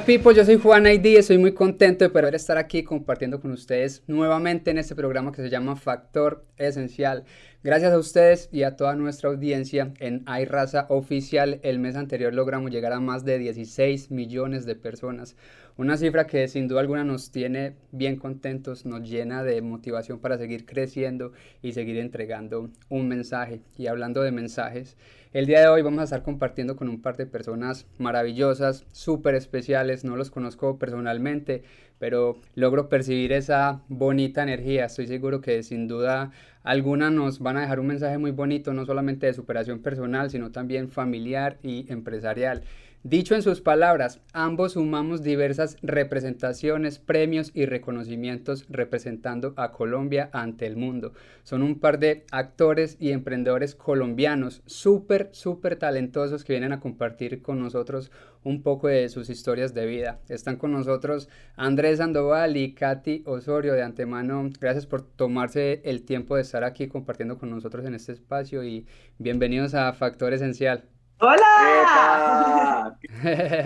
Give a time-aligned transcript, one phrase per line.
[0.00, 3.50] Hola people, yo soy Juan ID, estoy muy contento de poder estar aquí compartiendo con
[3.50, 7.24] ustedes nuevamente en este programa que se llama Factor Esencial.
[7.62, 12.70] Gracias a ustedes y a toda nuestra audiencia en iRaza Oficial, el mes anterior logramos
[12.70, 15.36] llegar a más de 16 millones de personas.
[15.80, 20.36] Una cifra que sin duda alguna nos tiene bien contentos, nos llena de motivación para
[20.36, 21.32] seguir creciendo
[21.62, 23.62] y seguir entregando un mensaje.
[23.78, 24.98] Y hablando de mensajes,
[25.32, 29.34] el día de hoy vamos a estar compartiendo con un par de personas maravillosas, súper
[29.34, 31.62] especiales, no los conozco personalmente,
[31.98, 34.84] pero logro percibir esa bonita energía.
[34.84, 36.30] Estoy seguro que sin duda
[36.62, 40.52] alguna nos van a dejar un mensaje muy bonito, no solamente de superación personal, sino
[40.52, 42.64] también familiar y empresarial.
[43.02, 50.66] Dicho en sus palabras, ambos sumamos diversas representaciones, premios y reconocimientos representando a Colombia ante
[50.66, 51.14] el mundo.
[51.42, 57.40] Son un par de actores y emprendedores colombianos súper, súper talentosos que vienen a compartir
[57.40, 58.12] con nosotros
[58.44, 60.20] un poco de sus historias de vida.
[60.28, 64.50] Están con nosotros Andrés Sandoval y Katy Osorio de antemano.
[64.60, 68.86] Gracias por tomarse el tiempo de estar aquí compartiendo con nosotros en este espacio y
[69.16, 70.84] bienvenidos a Factor Esencial.
[71.22, 72.96] ¡Hola!
[72.98, 73.08] ¿Qué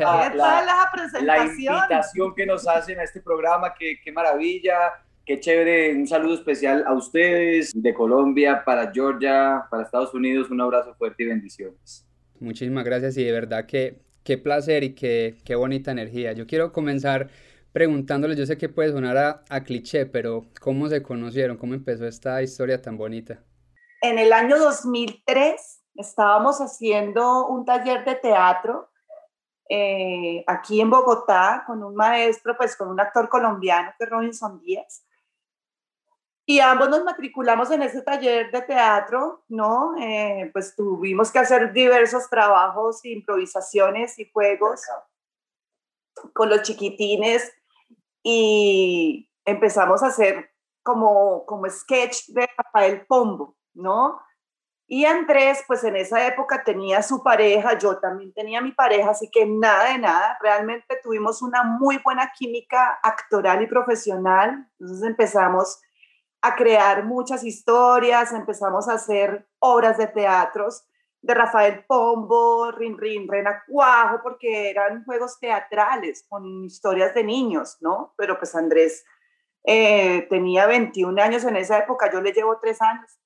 [0.00, 1.27] tal la, presentación?
[1.27, 5.94] La invitación que nos hacen a este programa, qué, qué maravilla, qué chévere.
[5.94, 10.50] Un saludo especial a ustedes de Colombia, para Georgia, para Estados Unidos.
[10.50, 12.05] Un abrazo fuerte y bendiciones.
[12.41, 16.32] Muchísimas gracias y de verdad que qué placer y qué, qué bonita energía.
[16.32, 17.28] Yo quiero comenzar
[17.72, 21.56] preguntándoles, yo sé que puede sonar a, a cliché, pero ¿cómo se conocieron?
[21.56, 23.44] ¿Cómo empezó esta historia tan bonita?
[24.02, 28.91] En el año 2003 estábamos haciendo un taller de teatro
[29.69, 34.61] eh, aquí en Bogotá con un maestro, pues con un actor colombiano que es Robinson
[34.61, 35.06] Díaz.
[36.47, 39.95] Y ambos nos matriculamos en ese taller de teatro, ¿no?
[39.98, 44.82] Eh, pues tuvimos que hacer diversos trabajos, improvisaciones y juegos
[46.34, 47.50] con los chiquitines
[48.22, 50.50] y empezamos a hacer
[50.82, 54.21] como, como sketch de Rafael Pombo, ¿no?
[54.87, 59.31] Y Andrés, pues en esa época tenía su pareja, yo también tenía mi pareja, así
[59.31, 65.81] que nada de nada, realmente tuvimos una muy buena química actoral y profesional, entonces empezamos
[66.43, 70.84] a crear muchas historias, empezamos a hacer obras de teatros
[71.23, 77.78] de Rafael Pombo, Rin Rin, Rena Cuajo, porque eran juegos teatrales con historias de niños,
[77.81, 78.12] ¿no?
[78.19, 79.06] Pero pues Andrés
[79.65, 83.19] eh, tenía 21 años en esa época, yo le llevo tres años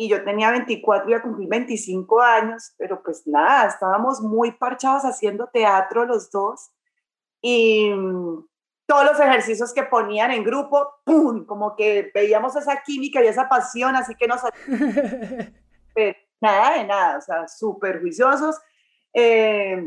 [0.00, 5.02] y yo tenía 24 y a cumplir 25 años, pero pues nada, estábamos muy parchados
[5.02, 6.70] haciendo teatro los dos
[7.42, 8.46] y mm,
[8.86, 11.44] todos los ejercicios que ponían en grupo, ¡pum!
[11.44, 14.40] Como que veíamos esa química y esa pasión, así que nos...
[16.40, 18.56] nada de nada, o sea, súper juiciosos.
[19.12, 19.82] Eh,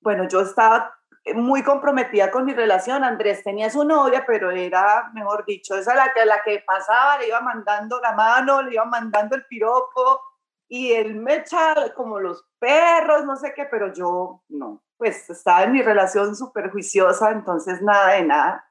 [0.00, 0.93] bueno, yo estaba
[1.34, 3.02] muy comprometida con mi relación.
[3.04, 7.28] Andrés tenía su novia, pero era, mejor dicho, esa la que, la que pasaba, le
[7.28, 10.20] iba mandando la mano, le iba mandando el piropo
[10.68, 15.62] y él me echaba como los perros, no sé qué, pero yo no, pues estaba
[15.62, 18.70] en mi relación súper juiciosa, entonces nada de nada.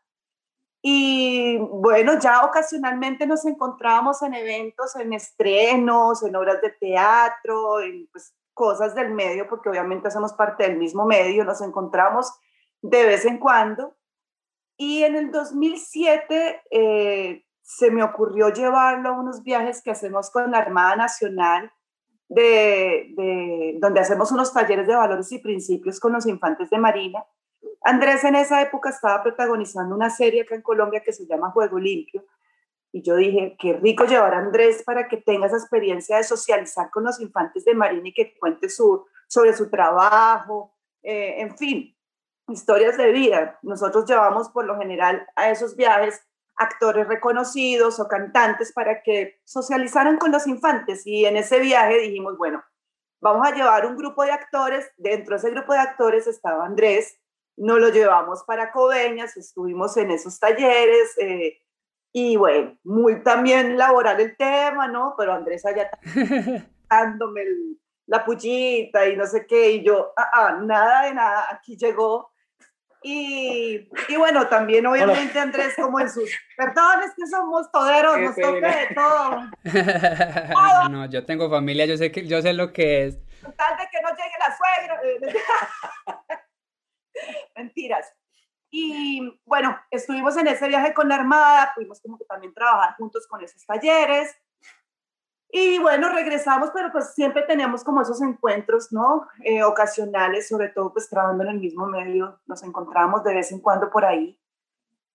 [0.85, 8.07] Y bueno, ya ocasionalmente nos encontrábamos en eventos, en estrenos, en obras de teatro, en
[8.11, 12.33] pues, cosas del medio, porque obviamente somos parte del mismo medio, nos encontramos
[12.81, 13.95] de vez en cuando.
[14.77, 20.51] Y en el 2007 eh, se me ocurrió llevarlo a unos viajes que hacemos con
[20.51, 21.71] la Armada Nacional,
[22.29, 27.23] de, donde hacemos unos talleres de valores y principios con los infantes de Marina.
[27.83, 31.79] Andrés en esa época estaba protagonizando una serie acá en Colombia que se llama Juego
[31.79, 32.25] Limpio,
[32.93, 36.91] y yo dije, qué rico llevar a Andrés para que tenga esa experiencia de socializar
[36.91, 41.97] con los infantes de Marina y que cuente su, sobre su trabajo, eh, en fin,
[42.47, 43.57] historias de vida.
[43.63, 46.21] Nosotros llevamos por lo general a esos viajes
[46.55, 51.01] actores reconocidos o cantantes para que socializaran con los infantes.
[51.07, 52.63] Y en ese viaje dijimos, bueno,
[53.19, 57.17] vamos a llevar un grupo de actores, dentro de ese grupo de actores estaba Andrés,
[57.57, 61.57] nos lo llevamos para Coveñas, estuvimos en esos talleres, eh,
[62.15, 65.15] y bueno, muy también laboral el tema, ¿no?
[65.17, 65.89] Pero Andrés allá
[66.89, 67.41] dándome
[68.05, 72.31] la pullita y no sé qué, y yo, ah, ah, nada de nada, aquí llegó.
[73.01, 78.35] Y, y bueno, también obviamente Andrés como en sus, perdón, es que somos toderos, nos
[78.35, 79.49] toca de todo.
[80.89, 83.17] No, yo tengo familia, yo sé, que, yo sé lo que es.
[83.41, 85.01] Tal de que no llegue la suegra.
[87.57, 88.13] Mentiras.
[88.75, 93.27] Y bueno, estuvimos en ese viaje con la Armada, pudimos como que también trabajar juntos
[93.27, 94.35] con esos talleres.
[95.51, 99.27] Y bueno, regresamos, pero pues siempre teníamos como esos encuentros, ¿no?
[99.43, 103.59] Eh, ocasionales, sobre todo pues trabajando en el mismo medio, nos encontramos de vez en
[103.59, 104.39] cuando por ahí.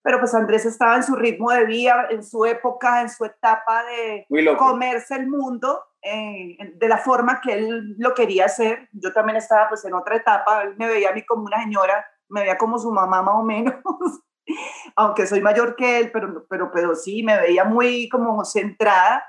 [0.02, 3.82] Pero pues Andrés estaba en su ritmo de vida, en su época, en su etapa
[3.82, 4.25] de
[4.56, 8.88] comerse el mundo, eh, de la forma que él lo quería hacer.
[8.93, 12.06] Yo también estaba pues en otra etapa, él me veía a mí como una señora,
[12.29, 13.75] me veía como su mamá más o menos,
[14.97, 19.25] aunque soy mayor que él, pero, pero, pero sí, me veía muy como centrada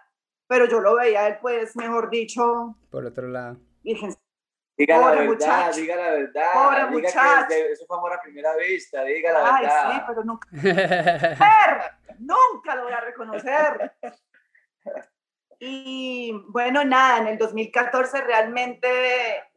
[0.49, 2.75] pero yo lo veía él, pues, mejor dicho.
[2.89, 3.57] Por otro lado.
[3.83, 6.53] Diga la verdad, diga la verdad.
[6.53, 7.47] Pobre diga muchacho.
[7.49, 9.83] que eso fue amor a primera vista, diga la Ay, verdad.
[9.85, 10.49] Ay, sí, pero nunca.
[12.19, 13.93] nunca lo voy a reconocer.
[15.61, 18.87] Y bueno, nada, en el 2014 realmente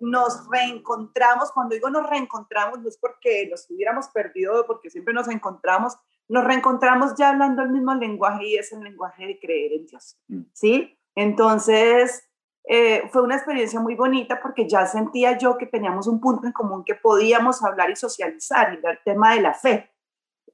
[0.00, 1.52] nos reencontramos.
[1.52, 5.96] Cuando digo nos reencontramos, no es porque nos hubiéramos perdido, porque siempre nos encontramos,
[6.28, 10.18] nos reencontramos ya hablando el mismo lenguaje y es el lenguaje de creer en Dios.
[10.26, 10.42] Mm.
[10.52, 10.98] ¿Sí?
[11.14, 12.28] Entonces,
[12.64, 16.52] eh, fue una experiencia muy bonita porque ya sentía yo que teníamos un punto en
[16.52, 19.92] común que podíamos hablar y socializar y el tema de la fe.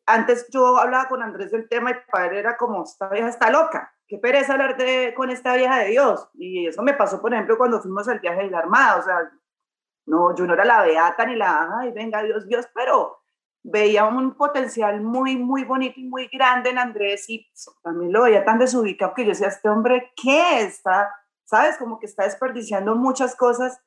[0.05, 3.95] Antes yo hablaba con Andrés del tema y padre era como, esta vieja está loca
[4.09, 4.77] qué pereza hablar
[5.15, 6.29] con esta vieja de Dios.
[6.35, 8.97] Y eso me pasó, por ejemplo, cuando fuimos al viaje de la Armada.
[8.97, 9.31] O sea,
[10.07, 13.19] no, yo no era la beata ni la, ay, venga Dios, Dios, pero
[13.63, 17.47] veía un potencial muy, muy bonito y muy grande en Andrés y
[17.83, 21.15] también lo veía tan desubicado que yo decía, este hombre, ¿qué está?
[21.45, 21.77] ¿Sabes?
[21.77, 23.79] Como que está desperdiciando muchas cosas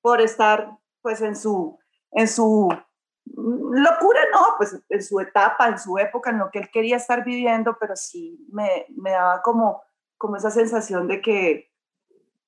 [0.00, 1.78] por estar, pues, en su,
[2.10, 2.68] en su
[3.34, 7.24] locura no, pues en su etapa, en su época, en lo que él quería estar
[7.24, 9.82] viviendo, pero sí me, me daba como,
[10.16, 11.70] como esa sensación de que,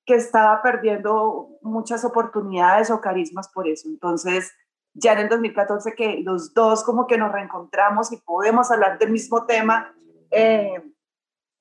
[0.05, 3.87] que estaba perdiendo muchas oportunidades o carismas por eso.
[3.87, 4.51] Entonces,
[4.93, 9.11] ya en el 2014 que los dos como que nos reencontramos y podemos hablar del
[9.11, 9.95] mismo tema,
[10.31, 10.81] eh,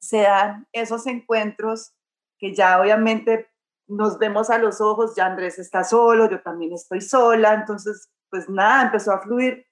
[0.00, 1.92] se dan esos encuentros
[2.38, 3.48] que ya obviamente
[3.86, 8.48] nos vemos a los ojos, ya Andrés está solo, yo también estoy sola, entonces pues
[8.48, 9.66] nada, empezó a fluir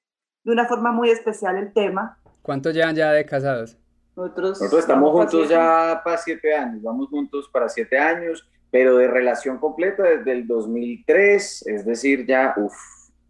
[0.45, 2.19] de una forma muy especial el tema.
[2.43, 3.77] ¿Cuánto llevan ya de casados?
[4.17, 9.59] Nosotros, estamos juntos ya para siete años, vamos juntos para siete años, pero de relación
[9.59, 12.75] completa desde el 2003, es decir, ya, uff,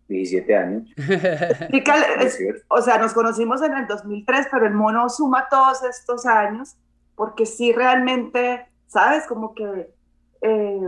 [0.09, 0.89] 17 años.
[2.69, 6.77] o sea, nos conocimos en el 2003, pero el mono suma todos estos años,
[7.15, 9.27] porque sí realmente, ¿sabes?
[9.27, 9.91] Como que
[10.41, 10.81] eh,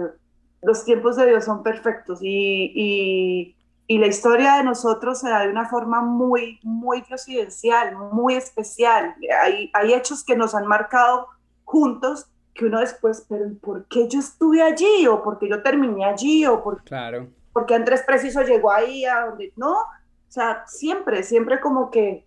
[0.63, 3.57] los tiempos de Dios son perfectos y y
[3.99, 9.17] la historia de nosotros se da de una forma muy, muy presidencial, muy especial.
[9.43, 11.27] Hay, hay hechos que nos han marcado
[11.65, 15.07] juntos que uno después, pero ¿por qué yo estuve allí?
[15.07, 16.47] ¿O por qué yo terminé allí?
[16.47, 17.29] ¿O por, claro.
[17.53, 19.73] porque Andrés Preciso llegó ahí a donde no?
[19.73, 22.25] O sea, siempre, siempre como que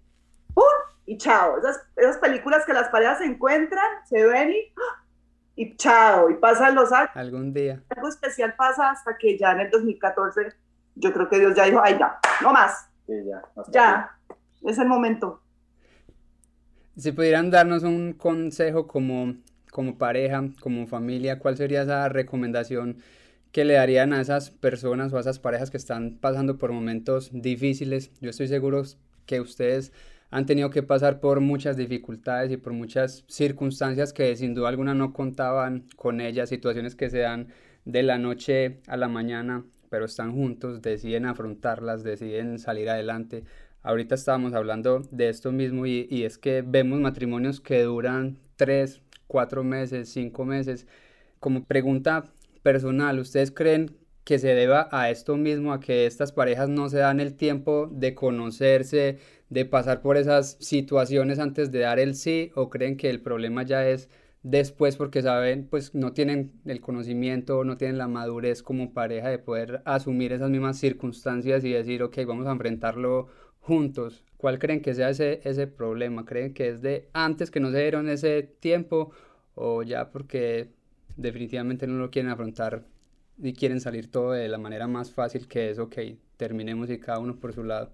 [0.54, 0.64] ¡pum!
[1.06, 1.58] y chao.
[1.60, 5.04] Esas, esas películas que las parejas se encuentran, se ven y, ¡ah!
[5.56, 7.12] y chao, y pasan los años.
[7.14, 7.82] Algún día.
[7.96, 10.54] Algo especial pasa hasta que ya en el 2014
[10.96, 12.88] yo creo que Dios ya dijo, ay, ya, no más.
[13.08, 13.42] ya,
[13.72, 14.18] ya
[14.66, 15.42] es el momento.
[16.96, 19.36] Si pudieran darnos un consejo como,
[19.72, 22.98] como pareja, como familia, ¿cuál sería esa recomendación
[23.52, 27.30] que le darían a esas personas o a esas parejas que están pasando por momentos
[27.34, 28.12] difíciles?
[28.22, 28.84] Yo estoy seguro
[29.26, 29.92] que ustedes
[30.30, 34.94] han tenido que pasar por muchas dificultades y por muchas circunstancias que sin duda alguna
[34.94, 37.50] no contaban con ellas, situaciones que se dan
[37.86, 39.64] de la noche a la mañana
[39.94, 43.44] pero están juntos, deciden afrontarlas, deciden salir adelante.
[43.84, 49.64] Ahorita estábamos hablando de esto mismo y, es que vemos matrimonios que duran tres, cuatro
[49.64, 50.88] meses, cinco meses.
[51.40, 52.24] Como pregunta
[52.64, 56.98] personal, ¿ustedes creen que se deba a esto mismo, a que estas parejas no se
[56.98, 59.20] dan el tiempo de conocerse,
[59.50, 63.62] de pasar por esas situaciones antes de dar el sí, o creen que el problema
[63.62, 64.10] ya es
[64.44, 69.40] después porque saben, pues no tienen el conocimiento, no tienen la madurez como pareja de
[69.40, 74.26] poder asumir esas mismas circunstancias y decir, ok, vamos a enfrentarlo juntos.
[74.38, 76.26] ¿Cuál creen que sea ese, ese problema?
[76.26, 79.12] ¿Creen que es de antes que no se dieron ese tiempo
[79.56, 80.70] o ya porque
[81.16, 82.84] definitivamente no lo quieren afrontar
[83.42, 85.96] y quieren salir todo de la manera más fácil que es, ok,
[86.38, 87.92] terminemos y cada uno por su lado?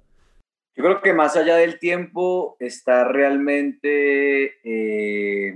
[0.75, 5.53] Yo creo que más allá del tiempo está realmente eh,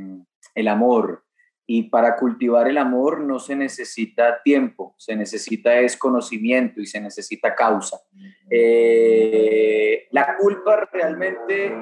[0.56, 1.24] el amor.
[1.66, 7.00] Y para cultivar el amor no se necesita tiempo, se necesita es conocimiento y se
[7.00, 7.98] necesita causa.
[8.50, 11.74] Eh, la culpa realmente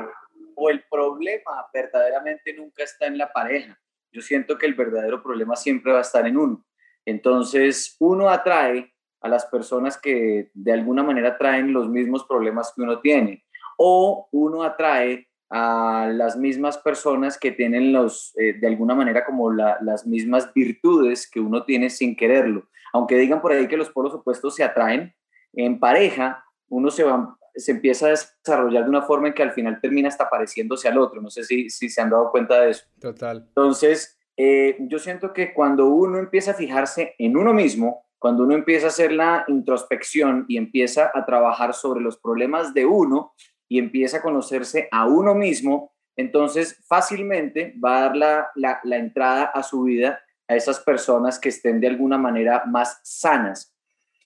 [0.55, 3.79] o el problema verdaderamente nunca está en la pareja.
[4.11, 6.63] Yo siento que el verdadero problema siempre va a estar en uno.
[7.05, 12.81] Entonces, uno atrae a las personas que de alguna manera traen los mismos problemas que
[12.81, 13.45] uno tiene
[13.77, 19.51] o uno atrae a las mismas personas que tienen los, eh, de alguna manera como
[19.51, 22.69] las mismas virtudes que uno tiene sin quererlo.
[22.93, 25.13] Aunque digan por ahí que los polos opuestos se atraen,
[25.53, 29.51] en pareja uno se, va, se empieza a desarrollar de una forma en que al
[29.51, 31.21] final termina hasta pareciéndose al otro.
[31.21, 32.85] No sé si, si se han dado cuenta de eso.
[33.01, 33.43] Total.
[33.49, 38.55] Entonces, eh, yo siento que cuando uno empieza a fijarse en uno mismo, cuando uno
[38.55, 43.33] empieza a hacer la introspección y empieza a trabajar sobre los problemas de uno,
[43.71, 49.45] y empieza a conocerse a uno mismo, entonces fácilmente va a dar la, la, entrada
[49.45, 53.73] a su vida a esas personas que estén de alguna manera más sanas.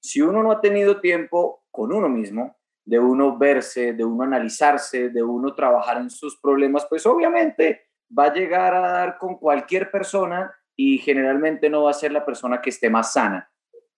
[0.01, 5.09] Si uno no ha tenido tiempo con uno mismo, de uno verse, de uno analizarse,
[5.09, 7.83] de uno trabajar en sus problemas, pues obviamente
[8.17, 12.25] va a llegar a dar con cualquier persona y generalmente no va a ser la
[12.25, 13.47] persona que esté más sana.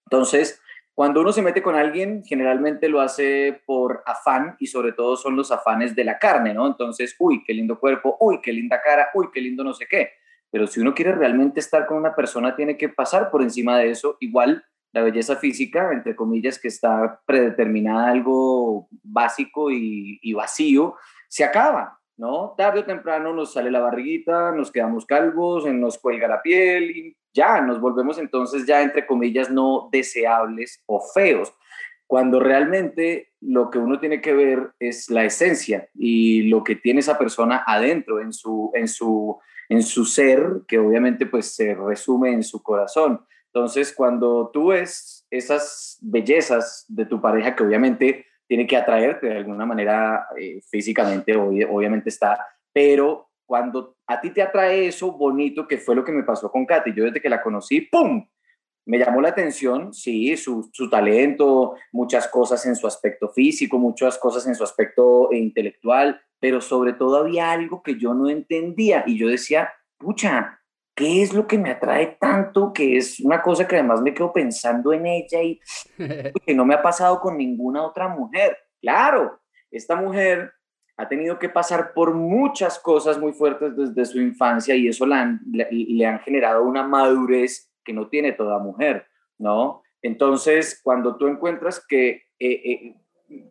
[0.07, 0.59] Entonces,
[0.97, 5.35] cuando uno se mete con alguien, generalmente lo hace por afán y sobre todo son
[5.35, 6.65] los afanes de la carne, ¿no?
[6.65, 10.13] Entonces, uy, qué lindo cuerpo, uy, qué linda cara, uy, qué lindo no sé qué.
[10.49, 13.91] Pero si uno quiere realmente estar con una persona, tiene que pasar por encima de
[13.91, 14.17] eso.
[14.21, 20.95] Igual la belleza física, entre comillas, que está predeterminada algo básico y, y vacío,
[21.27, 22.55] se acaba, ¿no?
[22.57, 27.17] Tarde o temprano nos sale la barriguita, nos quedamos calvos, nos cuelga la piel y
[27.37, 31.53] ya nos volvemos entonces ya entre comillas no deseables o feos,
[32.07, 37.01] cuando realmente lo que uno tiene que ver es la esencia y lo que tiene
[37.01, 39.37] esa persona adentro en su en su
[39.69, 43.25] en su ser, que obviamente pues se resume en su corazón.
[43.47, 49.37] Entonces, cuando tú ves esas bellezas de tu pareja que obviamente tiene que atraerte de
[49.37, 55.77] alguna manera eh, físicamente, obviamente está, pero cuando a ti te atrae eso bonito, que
[55.77, 58.27] fue lo que me pasó con Katy, yo desde que la conocí, ¡pum!
[58.85, 64.17] Me llamó la atención, sí, su, su talento, muchas cosas en su aspecto físico, muchas
[64.17, 69.17] cosas en su aspecto intelectual, pero sobre todo había algo que yo no entendía y
[69.17, 70.59] yo decía, pucha,
[70.95, 72.73] ¿qué es lo que me atrae tanto?
[72.73, 75.59] Que es una cosa que además me quedo pensando en ella y
[76.45, 78.57] que no me ha pasado con ninguna otra mujer.
[78.81, 79.39] Claro,
[79.71, 80.51] esta mujer
[80.97, 86.05] ha tenido que pasar por muchas cosas muy fuertes desde su infancia y eso le
[86.05, 89.05] han generado una madurez que no tiene toda mujer,
[89.37, 89.83] ¿no?
[90.01, 92.95] Entonces, cuando tú encuentras que eh, eh,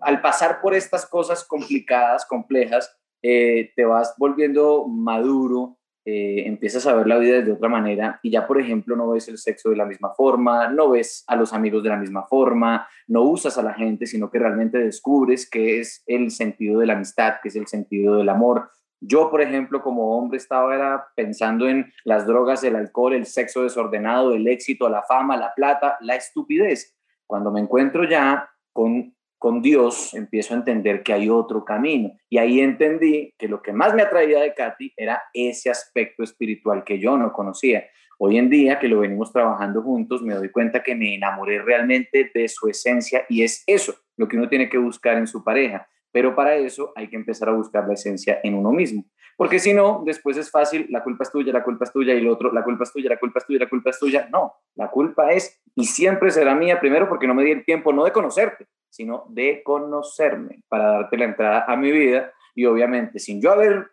[0.01, 6.95] al pasar por estas cosas complicadas, complejas, eh, te vas volviendo maduro, eh, empiezas a
[6.95, 9.77] ver la vida de otra manera y ya, por ejemplo, no ves el sexo de
[9.77, 13.63] la misma forma, no ves a los amigos de la misma forma, no usas a
[13.65, 17.57] la gente, sino que realmente descubres qué es el sentido de la amistad, qué es
[17.57, 18.71] el sentido del amor.
[19.01, 24.33] Yo, por ejemplo, como hombre estaba pensando en las drogas, el alcohol, el sexo desordenado,
[24.33, 26.97] el éxito, la fama, la plata, la estupidez.
[27.27, 32.13] Cuando me encuentro ya con con Dios empiezo a entender que hay otro camino.
[32.29, 36.85] Y ahí entendí que lo que más me atraía de Katy era ese aspecto espiritual
[36.85, 37.85] que yo no conocía.
[38.19, 42.31] Hoy en día, que lo venimos trabajando juntos, me doy cuenta que me enamoré realmente
[42.35, 45.87] de su esencia y es eso lo que uno tiene que buscar en su pareja.
[46.13, 49.05] Pero para eso hay que empezar a buscar la esencia en uno mismo.
[49.37, 52.19] Porque si no, después es fácil, la culpa es tuya, la culpa es tuya y
[52.19, 54.29] el otro, la culpa es tuya, la culpa es tuya, la culpa es tuya.
[54.33, 57.93] No, la culpa es y siempre será mía primero porque no me di el tiempo
[57.93, 63.19] no de conocerte, sino de conocerme para darte la entrada a mi vida y obviamente
[63.19, 63.91] sin yo haber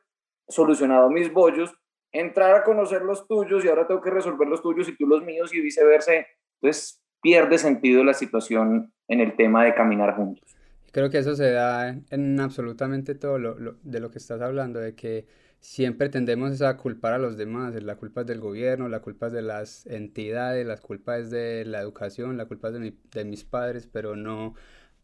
[0.48, 1.74] solucionado mis bollos,
[2.14, 5.24] entrar a conocer los tuyos y ahora tengo que resolver los tuyos y tú los
[5.24, 6.14] míos y viceversa.
[6.62, 10.56] Entonces pierde sentido la situación en el tema de caminar juntos.
[10.94, 14.96] Creo que eso se da en absolutamente todo lo, de lo que estás hablando, de
[14.96, 15.26] que
[15.60, 19.34] siempre tendemos a culpar a los demás, la culpa es del gobierno, la culpa es
[19.34, 23.44] de las entidades, la culpa es de la educación, la culpa es de, de mis
[23.44, 24.54] padres, pero no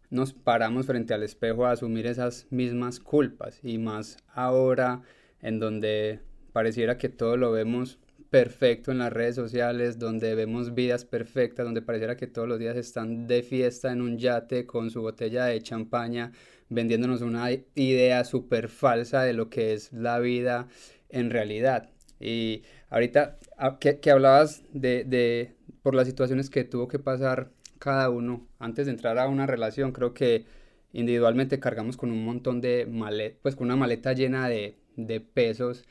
[0.10, 5.02] nos paramos frente al espejo a asumir esas mismas culpas y más ahora
[5.42, 6.20] en donde
[6.52, 8.00] pareciera que todo lo vemos
[8.30, 12.78] perfecto en las redes sociales, donde vemos vidas perfectas, donde pareciera que todos los días
[12.78, 16.32] están de fiesta en un yate con su botella de champaña,
[16.70, 20.68] vendiéndonos una idea súper falsa de lo que es la vida
[21.10, 21.90] en realidad.
[22.20, 27.52] Y ahorita ah, que, que hablabas de, de, por las situaciones que tuvo que pasar
[27.80, 30.46] cada uno antes de entrar a una relación, creo que
[30.94, 35.86] individualmente cargamos con un montón de maletas, pues con una maleta llena de, de pesos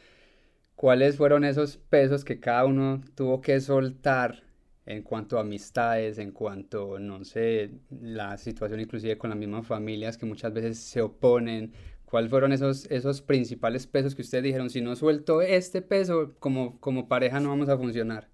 [0.78, 4.44] ¿Cuáles fueron esos pesos que cada uno tuvo que soltar
[4.86, 10.16] en cuanto a amistades, en cuanto, no sé, la situación inclusive con las mismas familias
[10.16, 11.72] que muchas veces se oponen?
[12.04, 16.78] ¿Cuáles fueron esos, esos principales pesos que ustedes dijeron, si no suelto este peso, como,
[16.78, 18.28] como pareja no vamos a funcionar?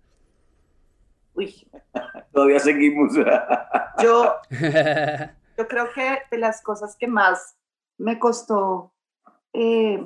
[1.34, 1.70] Uy,
[2.32, 3.14] todavía seguimos.
[4.02, 4.34] yo,
[5.58, 7.56] yo creo que de las cosas que más
[7.98, 8.92] me costó
[9.52, 10.04] eh,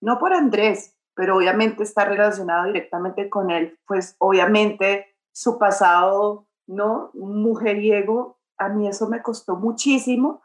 [0.00, 7.10] no por Andrés, pero obviamente está relacionado directamente con él, pues obviamente su pasado, ¿no?
[7.14, 10.42] Mujeriego, a mí eso me costó muchísimo,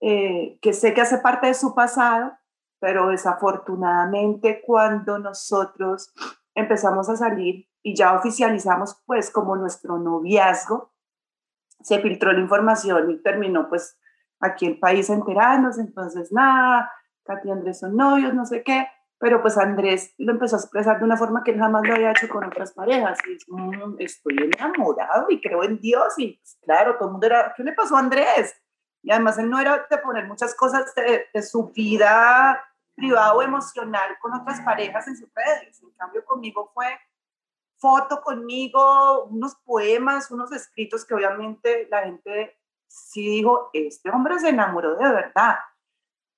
[0.00, 2.32] eh, que sé que hace parte de su pasado,
[2.80, 6.12] pero desafortunadamente cuando nosotros
[6.54, 10.92] empezamos a salir y ya oficializamos pues como nuestro noviazgo,
[11.82, 13.98] se filtró la información y terminó pues
[14.40, 16.92] aquí el país enterándose, entonces nada,
[17.24, 20.98] Katy y Andrés son novios, no sé qué, pero pues Andrés lo empezó a expresar
[20.98, 24.36] de una forma que él jamás lo había hecho con otras parejas, y mm, estoy
[24.38, 27.96] enamorado y creo en Dios, y pues, claro, todo el mundo era, ¿qué le pasó
[27.96, 28.54] a Andrés?
[29.02, 32.62] Y además él no era de poner muchas cosas de, de su vida
[32.94, 36.86] privada o emocional con otras parejas en sus redes, en cambio conmigo fue
[37.80, 44.50] foto conmigo, unos poemas, unos escritos que obviamente la gente sí dijo, este hombre se
[44.50, 45.56] enamoró de verdad.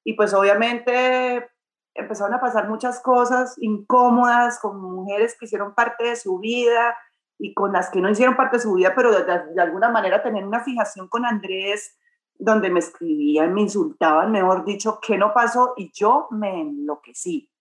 [0.04, 1.50] Y pues obviamente
[1.94, 6.96] empezaron a pasar muchas cosas incómodas con mujeres que hicieron parte de su vida
[7.38, 10.46] y con las que no hicieron parte de su vida, pero de, alguna manera tener
[10.46, 11.98] una fijación con Andrés,
[12.38, 15.74] donde me escribían, me insultaban, mejor dicho, ¿qué no pasó?
[15.76, 17.51] Y yo me enloquecí.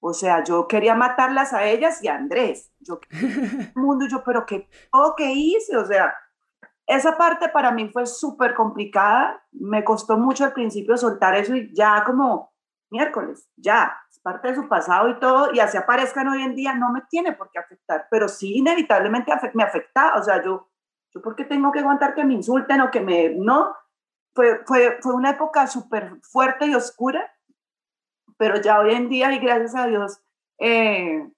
[0.00, 2.72] O sea, yo quería matarlas a ellas y a Andrés.
[2.80, 3.00] Yo,
[3.74, 5.76] mundo, yo, pero ¿qué, todo qué hice?
[5.76, 6.14] O sea,
[6.86, 9.42] esa parte para mí fue súper complicada.
[9.52, 12.52] Me costó mucho al principio soltar eso y ya como
[12.90, 16.74] miércoles, ya, es parte de su pasado y todo, y así aparezcan hoy en día,
[16.74, 20.14] no me tiene por qué afectar, pero sí inevitablemente me afecta.
[20.16, 20.70] O sea, yo,
[21.12, 23.74] yo porque tengo que aguantar que me insulten o que me, no,
[24.34, 27.30] fue, fue, fue una época súper fuerte y oscura
[28.38, 30.22] pero ya hoy en día y gracias a Dios
[30.58, 31.28] eh,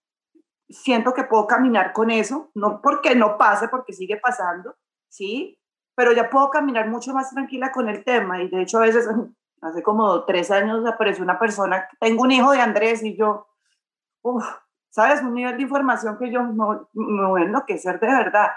[0.68, 4.76] siento que puedo caminar con eso, no porque no pase, porque sigue pasando,
[5.08, 5.58] ¿sí?
[5.96, 9.08] Pero ya puedo caminar mucho más tranquila con el tema y de hecho a veces,
[9.62, 13.48] hace como tres años apareció una persona, tengo un hijo de Andrés y yo,
[14.90, 15.22] ¿sabes?
[15.22, 18.50] Un nivel de información que yo no, me voy a enloquecer de verdad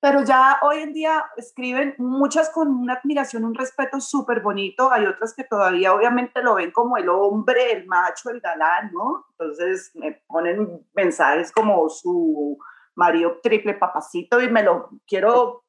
[0.00, 5.06] pero ya hoy en día escriben muchas con una admiración, un respeto súper bonito, hay
[5.06, 9.26] otras que todavía obviamente lo ven como el hombre, el macho, el galán, ¿no?
[9.30, 12.58] Entonces me ponen mensajes como su
[12.94, 15.64] marido triple papacito y me lo quiero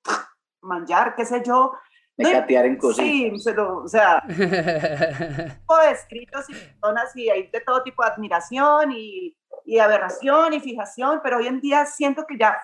[0.61, 1.73] manjar, qué sé yo.
[2.17, 3.05] De catear en cositas.
[3.05, 8.09] Sí, se lo, o sea, de escritos y personas y hay de todo tipo de
[8.09, 12.57] admiración y, y aberración y fijación, pero hoy en día siento que ya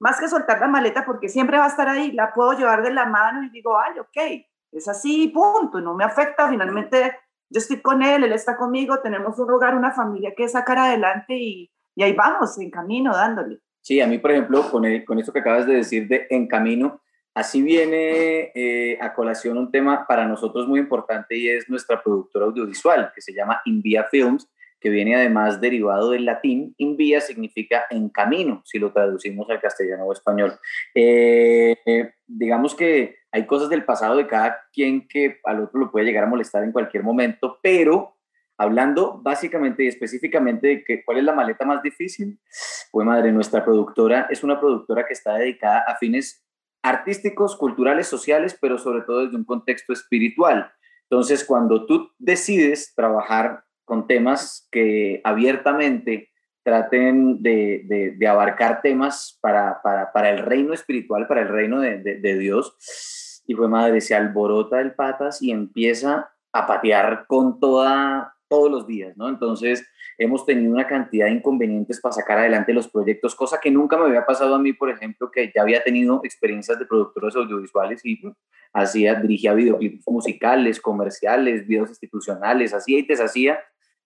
[0.00, 2.92] más que soltar la maleta, porque siempre va a estar ahí, la puedo llevar de
[2.92, 7.16] la mano y digo, ay, ok, es así, punto, no me afecta, finalmente
[7.50, 11.34] yo estoy con él, él está conmigo, tenemos un hogar, una familia que sacar adelante
[11.34, 13.60] y, y ahí vamos, en camino, dándole.
[13.80, 17.00] Sí, a mí, por ejemplo, con, con esto que acabas de decir de en camino,
[17.34, 22.46] así viene eh, a colación un tema para nosotros muy importante y es nuestra productora
[22.46, 24.48] audiovisual, que se llama Invia Films,
[24.80, 29.60] que viene además derivado del latín, in vía significa en camino, si lo traducimos al
[29.60, 30.58] castellano o español.
[30.94, 31.76] Eh,
[32.26, 36.24] digamos que hay cosas del pasado de cada quien que al otro lo puede llegar
[36.24, 38.16] a molestar en cualquier momento, pero
[38.56, 42.38] hablando básicamente y específicamente de que, cuál es la maleta más difícil,
[42.90, 46.44] pues madre, nuestra productora es una productora que está dedicada a fines
[46.82, 50.72] artísticos, culturales, sociales, pero sobre todo desde un contexto espiritual.
[51.10, 56.28] Entonces, cuando tú decides trabajar con temas que abiertamente
[56.62, 61.96] traten de, de, abarcar temas para, para, para, el reino espiritual, para el reino de,
[61.96, 63.42] de, Dios.
[63.46, 68.86] Y fue madre, se alborota el patas y empieza a patear con toda, todos los
[68.86, 69.30] días, ¿no?
[69.30, 73.96] Entonces, hemos tenido una cantidad de inconvenientes para sacar adelante los proyectos, cosa que nunca
[73.96, 78.04] me había pasado a mí, por ejemplo, que ya había tenido experiencias de productores audiovisuales
[78.04, 78.20] y
[78.74, 83.58] hacía, dirigía videoclips musicales, comerciales, videos institucionales, hacía y deshacía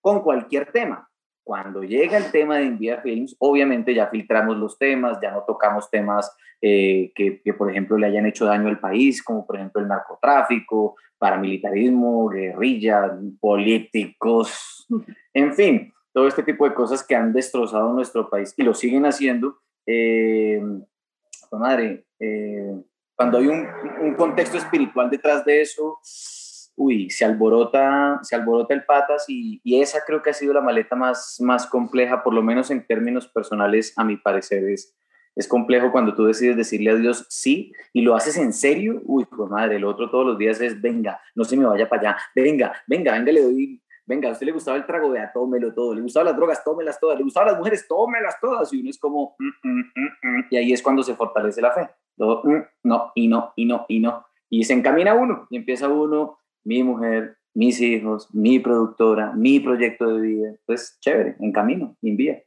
[0.02, 1.08] con cualquier tema.
[1.44, 5.90] Cuando llega el tema de enviar films, obviamente ya filtramos los temas, ya no tocamos
[5.90, 9.80] temas eh, que, que, por ejemplo, le hayan hecho daño al país, como por ejemplo
[9.80, 14.86] el narcotráfico, paramilitarismo, guerrilla, políticos,
[15.34, 19.06] en fin, todo este tipo de cosas que han destrozado nuestro país y lo siguen
[19.06, 19.58] haciendo.
[19.86, 20.62] Eh,
[21.50, 22.72] madre, eh,
[23.16, 23.66] cuando hay un,
[24.00, 25.98] un contexto espiritual detrás de eso,
[26.76, 30.96] uy, se alborota, se alborota el patas y, esa creo que ha sido la maleta
[30.96, 34.64] más, más compleja, por lo menos en términos personales, a mi parecer.
[34.64, 34.96] Es,
[35.34, 39.00] es complejo cuando tú decides decirle a Dios sí y lo haces en serio.
[39.04, 42.02] Uy, pues madre, el otro todos los días es venga, no se me vaya para
[42.02, 43.82] allá, venga, venga, venga, le doy.
[44.04, 45.94] Venga, a usted le gustaba el trago, vea, tómelo todo.
[45.94, 47.16] Le gustaban las drogas, tómelas todas.
[47.16, 48.72] Le gustaban las mujeres, tómelas todas.
[48.72, 49.80] Y uno es como, mm, mm,
[50.22, 51.88] mm, y ahí es cuando se fortalece la fe.
[52.16, 52.42] Todo,
[52.82, 54.26] no, y no, y no, y no.
[54.50, 60.16] Y se encamina uno y empieza uno mi mujer, mis hijos, mi productora, mi proyecto
[60.16, 60.56] de vida.
[60.66, 62.42] Pues chévere, en camino, en vía.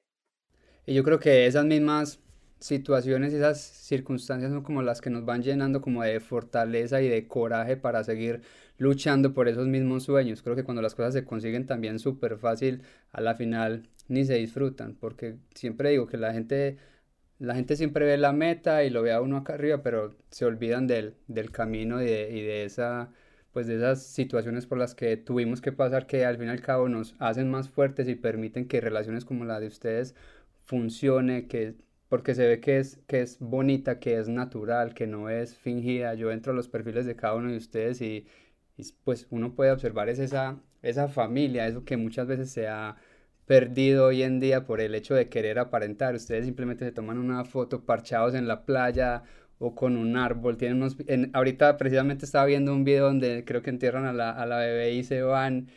[0.86, 2.20] Y yo creo que esas mismas
[2.60, 7.28] situaciones esas circunstancias son como las que nos van llenando como de fortaleza y de
[7.28, 8.42] coraje para seguir
[8.78, 10.42] luchando por esos mismos sueños.
[10.42, 14.36] Creo que cuando las cosas se consiguen también súper fácil, a la final ni se
[14.36, 16.78] disfrutan, porque siempre digo que la gente,
[17.40, 20.46] la gente siempre ve la meta y lo ve a uno acá arriba, pero se
[20.46, 23.12] olvidan del, del camino y de, y de esa
[23.56, 26.60] pues de esas situaciones por las que tuvimos que pasar que al fin y al
[26.62, 30.14] cabo nos hacen más fuertes y permiten que relaciones como la de ustedes
[30.66, 31.76] funcione, que
[32.10, 36.16] porque se ve que es, que es bonita, que es natural, que no es fingida.
[36.16, 38.28] Yo entro a los perfiles de cada uno de ustedes y,
[39.06, 42.98] pues uno puede observar es esa, esa familia, eso que muchas veces se ha
[43.46, 46.14] perdido hoy en día por el hecho de querer aparentar.
[46.14, 49.24] Ustedes simplemente se toman una foto parchados en la playa
[49.60, 50.58] o con un árbol.
[50.58, 50.98] Tienen unos,
[51.34, 54.94] ahorita precisamente estaba viendo un video donde creo que entierran a la, a la bebé
[54.94, 55.70] y se van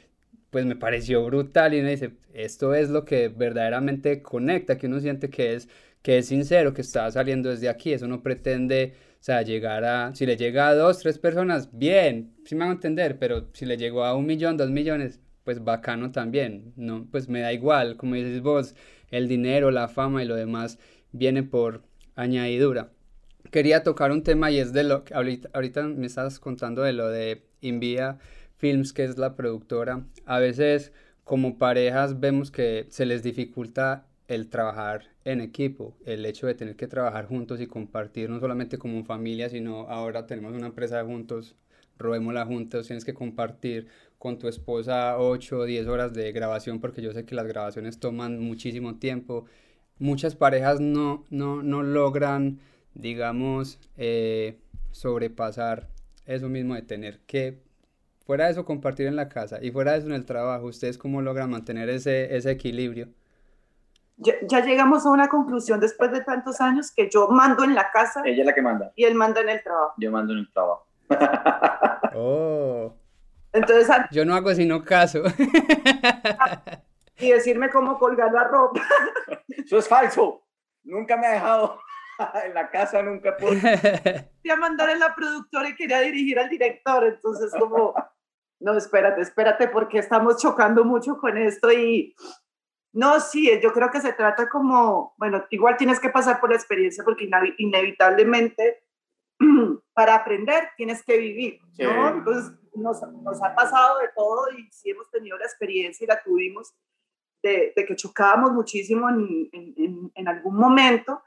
[0.51, 5.01] pues me pareció brutal y uno dice, esto es lo que verdaderamente conecta, que uno
[5.01, 5.69] siente que es
[6.03, 10.15] que es sincero, que está saliendo desde aquí, eso no pretende, o sea, llegar a,
[10.15, 13.67] si le llega a dos, tres personas, bien, sí me van a entender, pero si
[13.67, 17.97] le llegó a un millón, dos millones, pues bacano también, no, pues me da igual,
[17.97, 18.75] como dices vos,
[19.11, 20.79] el dinero, la fama y lo demás
[21.13, 21.83] viene por
[22.15, 22.91] añadidura.
[23.51, 26.93] Quería tocar un tema y es de lo que ahorita, ahorita me estás contando de
[26.93, 28.19] lo de Invia
[28.57, 30.05] Films, que es la productora.
[30.27, 30.93] A veces
[31.25, 36.77] como parejas vemos que se les dificulta el trabajar en equipo, el hecho de tener
[36.77, 41.57] que trabajar juntos y compartir no solamente como familia, sino ahora tenemos una empresa juntos,
[41.99, 47.03] robémosla juntos, tienes que compartir con tu esposa 8 o 10 horas de grabación porque
[47.03, 49.47] yo sé que las grabaciones toman muchísimo tiempo.
[49.99, 52.61] Muchas parejas no, no, no logran,
[52.99, 55.89] digamos, eh, sobrepasar
[56.27, 57.63] eso mismo de tener que,
[58.27, 60.67] fuera de eso, compartir en la casa y fuera de eso en el trabajo.
[60.67, 63.09] ¿Ustedes cómo logran mantener ese, ese equilibrio?
[64.21, 68.21] ya, llegamos a una conclusión después de tantos años que yo mando en la casa.
[68.25, 68.93] Ella es la que manda.
[68.97, 69.95] Y él manda en el trabajo.
[69.97, 70.87] Yo mando en el trabajo.
[72.17, 72.95] oh.
[73.53, 75.23] Entonces, yo no hago sino caso.
[77.19, 78.83] y decirme cómo colgar la ropa.
[79.49, 80.43] Eso es falso.
[80.83, 81.79] Nunca me ha dejado
[82.45, 83.61] en la casa, nunca pude.
[84.43, 87.05] Quería mandar en la productora y quería dirigir al director.
[87.05, 87.95] Entonces, como,
[88.61, 92.15] no, espérate, espérate, porque estamos chocando mucho con esto y
[92.93, 96.57] no, sí, yo creo que se trata como, bueno, igual tienes que pasar por la
[96.57, 97.29] experiencia porque
[97.59, 98.83] inevitablemente
[99.93, 102.09] para aprender tienes que vivir, ¿no?
[102.09, 106.23] Entonces nos, nos, ha pasado de todo y sí hemos tenido la experiencia y la
[106.23, 106.75] tuvimos
[107.43, 111.23] de, de que chocábamos muchísimo en, en, en algún momento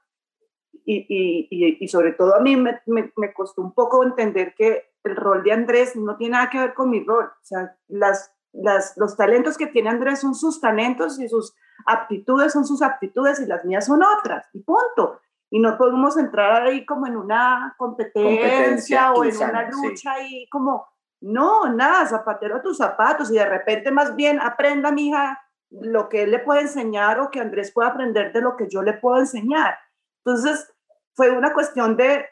[0.95, 4.91] y, y, y, sobre todo a mí me, me, me, costó un poco entender que
[5.03, 8.33] el rol de Andrés no tiene nada que ver con mi rol, o sea, las
[8.53, 13.39] las, los talentos que tiene Andrés son sus talentos y sus aptitudes son sus aptitudes
[13.39, 15.19] y las mías son otras, y punto.
[15.49, 20.87] Y no podemos entrar ahí como en una competencia, o en una lucha y como,
[21.19, 26.07] no, nada, zapatero a tus zapatos y de repente más bien aprenda, mi hija, lo
[26.07, 28.93] que él le puede enseñar o que Andrés pueda aprender de lo que yo le
[28.93, 29.77] puedo enseñar.
[30.23, 30.73] Entonces,
[31.13, 32.25] fue una cuestión de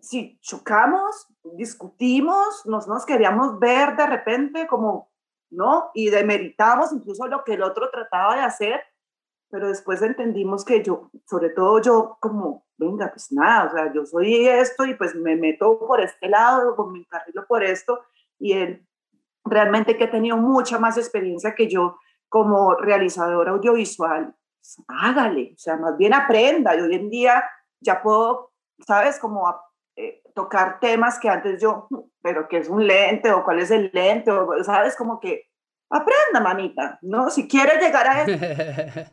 [0.00, 5.10] si chocamos, discutimos, nos, nos queríamos ver de repente como,
[5.50, 5.90] ¿no?
[5.94, 8.82] Y demeritamos incluso lo que el otro trataba de hacer,
[9.50, 14.04] pero después entendimos que yo, sobre todo yo, como, venga, pues nada, o sea, yo
[14.04, 18.00] soy esto y pues me meto por este lado, o me encarrilo por esto,
[18.38, 18.86] y él
[19.44, 21.96] realmente que ha tenido mucha más experiencia que yo
[22.28, 27.44] como realizador audiovisual, pues, hágale, o sea, más bien aprenda, y hoy en día
[27.80, 28.52] ya puedo,
[28.86, 29.18] ¿sabes?
[29.18, 29.54] Como
[29.96, 31.88] eh, tocar temas que antes yo,
[32.22, 35.48] pero que es un lente o cuál es el lente, o sabes, como que
[35.90, 37.30] aprenda, mamita, ¿no?
[37.30, 39.10] Si quiere llegar a eso.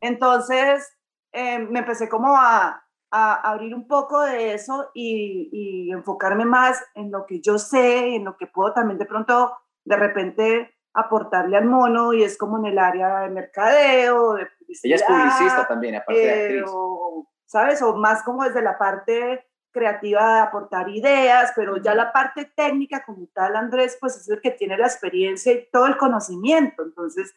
[0.00, 0.96] Entonces,
[1.32, 6.82] eh, me empecé como a, a, abrir un poco de eso y, y, enfocarme más
[6.94, 11.56] en lo que yo sé, en lo que puedo también de pronto, de repente, aportarle
[11.56, 14.80] al mono y es como en el área de mercadeo, de publicidad.
[14.82, 16.64] Ella es publicista también, aparte de actriz.
[16.68, 17.80] O, ¿Sabes?
[17.82, 23.04] O más como desde la parte creativa de aportar ideas, pero ya la parte técnica
[23.04, 26.82] como tal, Andrés, pues es el que tiene la experiencia y todo el conocimiento.
[26.82, 27.34] Entonces,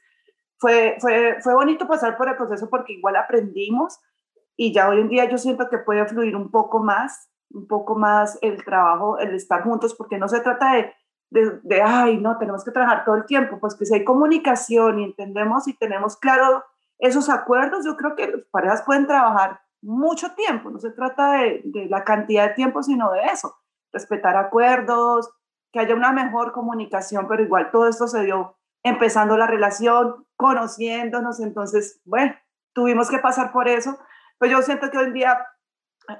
[0.58, 4.00] fue, fue, fue bonito pasar por el proceso porque igual aprendimos
[4.56, 7.95] y ya hoy en día yo siento que puede fluir un poco más, un poco
[7.95, 10.93] más el trabajo, el estar juntos, porque no se trata de,
[11.30, 15.00] de, de ay, no, tenemos que trabajar todo el tiempo, pues que si hay comunicación
[15.00, 16.65] y entendemos y tenemos claro
[16.98, 21.61] esos acuerdos, yo creo que las parejas pueden trabajar mucho tiempo, no se trata de,
[21.65, 23.55] de, la cantidad de tiempo, sino de eso,
[23.93, 25.29] respetar acuerdos,
[25.71, 31.39] que haya una mejor comunicación, pero igual todo esto se dio empezando la relación, conociéndonos,
[31.39, 32.33] entonces, bueno,
[32.73, 33.97] tuvimos que pasar por eso,
[34.37, 35.45] pero yo siento que hoy en día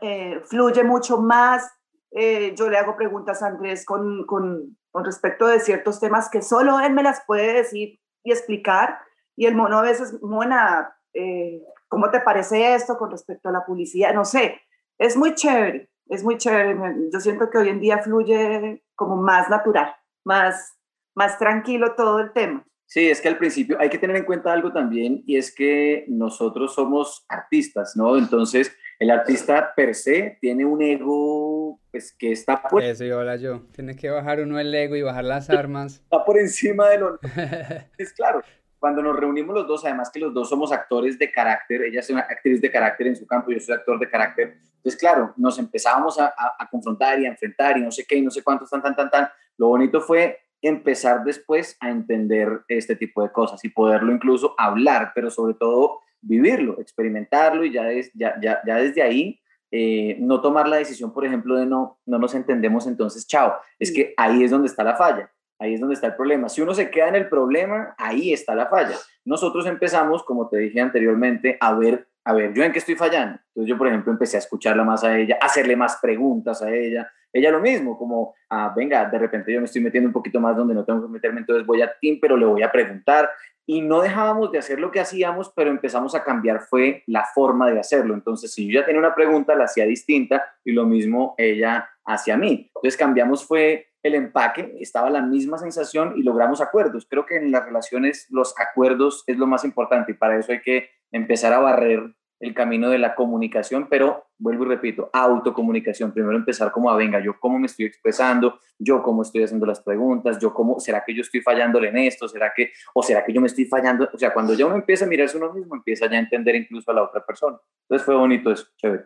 [0.02, 1.72] eh, fluye mucho más,
[2.12, 6.42] eh, yo le hago preguntas a Andrés con, con, con, respecto de ciertos temas que
[6.42, 9.00] solo él me las puede decir y explicar,
[9.36, 13.66] y el mono a veces, Mona, eh, ¿cómo te parece esto con respecto a la
[13.66, 14.14] publicidad?
[14.14, 14.62] No sé,
[14.98, 16.78] es muy chévere, es muy chévere,
[17.12, 20.78] yo siento que hoy en día fluye como más natural, más,
[21.16, 22.66] más tranquilo todo el tema.
[22.86, 26.06] Sí, es que al principio hay que tener en cuenta algo también y es que
[26.08, 28.18] nosotros somos artistas, ¿no?
[28.18, 32.84] Entonces, el artista per se tiene un ego pues que está por...
[32.84, 33.62] Eso yo yo.
[33.74, 36.00] Tiene que bajar uno el ego y bajar las armas.
[36.04, 37.20] Está por encima de lo...
[37.98, 38.42] es claro,
[38.80, 42.10] cuando nos reunimos los dos, además que los dos somos actores de carácter, ella es
[42.10, 45.60] una actriz de carácter en su campo, yo soy actor de carácter, entonces claro, nos
[45.60, 48.70] empezábamos a, a confrontar y a enfrentar y no sé qué y no sé cuántos,
[48.70, 49.30] tan, tan, tan, tan.
[49.58, 55.12] Lo bonito fue empezar después a entender este tipo de cosas y poderlo incluso hablar,
[55.16, 59.40] pero sobre todo vivirlo, experimentarlo y ya, ya, ya, ya, desde ahí
[59.72, 63.54] eh, no tomar la decisión, por ejemplo, de no, no nos entendemos, entonces chao.
[63.78, 66.50] Es que ahí es donde está la falla, ahí es donde está el problema.
[66.50, 68.96] Si uno se queda en el problema, ahí está la falla.
[69.26, 73.40] Nosotros empezamos, como te dije anteriormente, a ver, a ver, yo en qué estoy fallando.
[73.50, 76.72] Entonces yo, por ejemplo, empecé a escucharla más a ella, a hacerle más preguntas a
[76.72, 80.40] ella, ella lo mismo, como, ah, venga, de repente yo me estoy metiendo un poquito
[80.40, 83.30] más donde no tengo que meterme, entonces voy a Tim, pero le voy a preguntar.
[83.68, 87.70] Y no dejábamos de hacer lo que hacíamos, pero empezamos a cambiar fue la forma
[87.70, 88.16] de hacerlo.
[88.16, 92.36] Entonces, si yo ya tenía una pregunta, la hacía distinta y lo mismo ella hacia
[92.36, 92.72] mí.
[92.74, 97.06] Entonces, cambiamos fue el empaque, estaba la misma sensación y logramos acuerdos.
[97.10, 100.62] Creo que en las relaciones los acuerdos es lo más importante y para eso hay
[100.62, 106.14] que empezar a barrer el camino de la comunicación, pero vuelvo y repito, autocomunicación.
[106.14, 109.82] Primero empezar como a, venga, yo cómo me estoy expresando, yo cómo estoy haciendo las
[109.82, 112.30] preguntas, yo cómo, ¿será que yo estoy fallándole en esto?
[112.30, 114.10] ¿Será que, o será que yo me estoy fallando?
[114.14, 116.90] O sea, cuando ya uno empieza a mirarse uno mismo, empieza ya a entender incluso
[116.92, 117.58] a la otra persona.
[117.82, 119.04] Entonces fue bonito eso, chévere.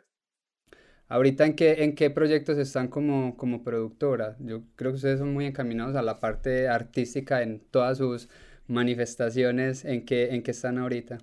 [1.13, 4.35] Ahorita, ¿en qué, en qué proyectos están como, como productora?
[4.39, 8.29] Yo creo que ustedes son muy encaminados a la parte artística en todas sus
[8.65, 9.85] manifestaciones.
[9.85, 11.19] ¿En qué, en qué están ahorita?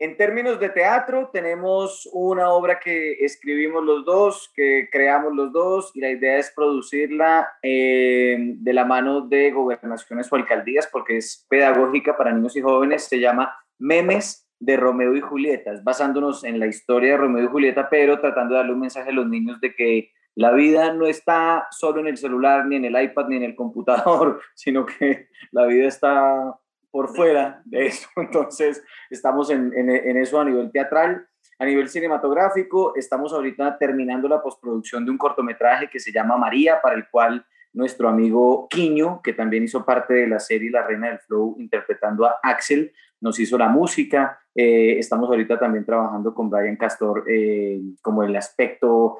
[0.00, 5.92] En términos de teatro, tenemos una obra que escribimos los dos, que creamos los dos,
[5.94, 11.46] y la idea es producirla eh, de la mano de gobernaciones o alcaldías, porque es
[11.48, 13.04] pedagógica para niños y jóvenes.
[13.04, 17.88] Se llama Memes de Romeo y Julieta, basándonos en la historia de Romeo y Julieta,
[17.88, 21.66] pero tratando de darle un mensaje a los niños de que la vida no está
[21.70, 25.66] solo en el celular, ni en el iPad, ni en el computador, sino que la
[25.66, 26.54] vida está
[26.90, 28.08] por fuera de eso.
[28.16, 31.26] Entonces, estamos en, en, eso a nivel teatral.
[31.58, 36.82] A nivel cinematográfico, estamos ahorita terminando la postproducción de un cortometraje que se llama María,
[36.82, 41.08] para el cual nuestro amigo Quiño, que también hizo parte de la serie La Reina
[41.08, 44.40] del Flow, interpretando a Axel, nos hizo la música.
[44.54, 49.18] Eh, estamos ahorita también trabajando con Brian Castor eh, como el aspecto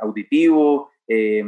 [0.00, 0.90] auditivo.
[1.06, 1.44] Eh,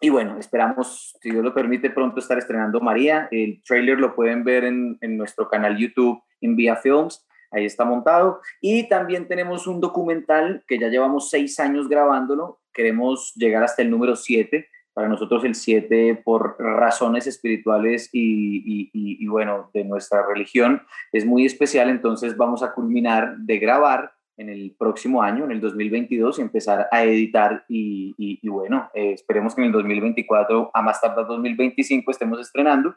[0.00, 3.28] y bueno, esperamos, si Dios lo permite, pronto estar estrenando María.
[3.30, 7.26] El trailer lo pueden ver en, en nuestro canal YouTube en Via Films.
[7.50, 8.40] Ahí está montado.
[8.62, 12.60] Y también tenemos un documental que ya llevamos seis años grabándolo.
[12.72, 14.68] Queremos llegar hasta el número siete.
[14.94, 21.24] Para nosotros el siete por razones espirituales y, y, y bueno, de nuestra religión es
[21.24, 21.88] muy especial.
[21.88, 27.04] Entonces vamos a culminar de grabar en el próximo año, en el 2022, empezar a
[27.04, 32.40] editar y, y, bueno, eh, esperemos que en el 2024, a más tardar 2025, estemos
[32.40, 32.94] estrenando.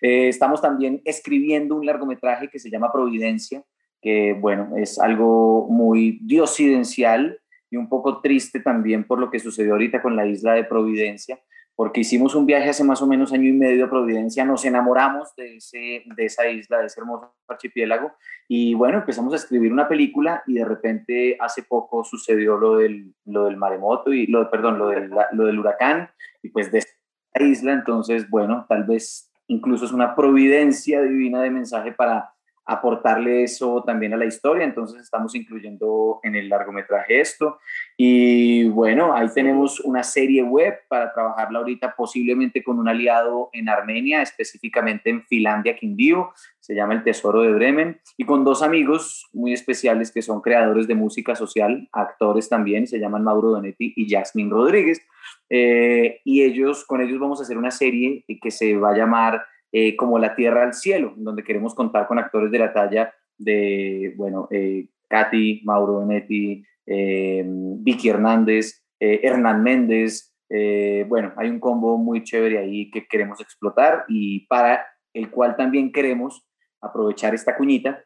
[0.00, 3.64] Eh, estamos también escribiendo un largometraje que se llama Providencia,
[4.00, 9.72] que bueno, es algo muy diosidencial y un poco triste también por lo que sucedió
[9.72, 11.38] ahorita con la isla de Providencia
[11.76, 15.36] porque hicimos un viaje hace más o menos año y medio a Providencia, nos enamoramos
[15.36, 18.12] de, ese, de esa isla, de ese hermoso archipiélago,
[18.48, 23.14] y bueno, empezamos a escribir una película y de repente hace poco sucedió lo del,
[23.26, 26.08] lo del maremoto, y lo, perdón, lo del, lo del huracán,
[26.42, 31.50] y pues de esa isla, entonces, bueno, tal vez incluso es una providencia divina de
[31.50, 32.32] mensaje para
[32.66, 37.58] aportarle eso también a la historia, entonces estamos incluyendo en el largometraje esto.
[37.96, 43.68] Y bueno, ahí tenemos una serie web para trabajarla ahorita posiblemente con un aliado en
[43.68, 49.28] Armenia, específicamente en Finlandia, Quindío, se llama El Tesoro de Bremen, y con dos amigos
[49.32, 54.10] muy especiales que son creadores de música social, actores también, se llaman Mauro Donetti y
[54.10, 55.00] Jasmine Rodríguez.
[55.48, 59.44] Eh, y ellos, con ellos vamos a hacer una serie que se va a llamar
[59.78, 64.14] eh, como La Tierra al Cielo, donde queremos contar con actores de la talla de,
[64.16, 67.44] bueno, eh, Katy, Mauro Benetti, eh,
[67.84, 74.04] Vicky Hernández, Hernán Méndez, Eh, bueno, hay un combo muy chévere ahí que queremos explotar
[74.08, 76.46] y para el cual también queremos
[76.80, 78.04] aprovechar esta cuñita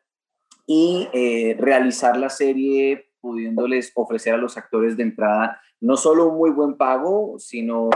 [0.66, 6.36] y eh, realizar la serie pudiéndoles ofrecer a los actores de entrada no solo un
[6.36, 7.88] muy buen pago, sino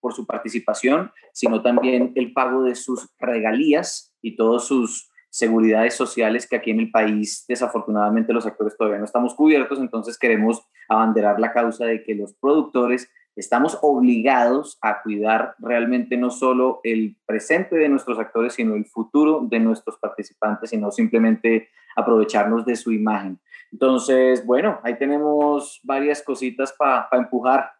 [0.00, 6.48] por su participación, sino también el pago de sus regalías y todas sus seguridades sociales
[6.48, 11.38] que aquí en el país desafortunadamente los actores todavía no estamos cubiertos, entonces queremos abanderar
[11.38, 17.76] la causa de que los productores estamos obligados a cuidar realmente no solo el presente
[17.76, 21.68] de nuestros actores, sino el futuro de nuestros participantes y no simplemente
[21.98, 23.38] aprovecharnos de su imagen.
[23.72, 27.72] Entonces, bueno, ahí tenemos varias cositas para empujar.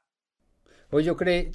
[0.90, 1.50] Pues yo creí,